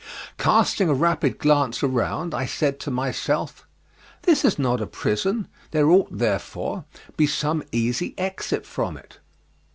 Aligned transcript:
Casting 0.39 0.89
a 0.89 0.95
rapid 0.95 1.37
glance 1.37 1.83
around, 1.83 2.33
I 2.33 2.47
said 2.47 2.79
to 2.79 2.89
myself, 2.89 3.67
"This 4.23 4.43
is 4.43 4.57
not 4.57 4.81
a 4.81 4.87
prison, 4.87 5.47
there 5.69 5.89
ought, 5.91 6.17
therefore, 6.17 6.85
be 7.17 7.27
some 7.27 7.61
easy 7.71 8.15
exit 8.17 8.65
from 8.65 8.97
it." 8.97 9.19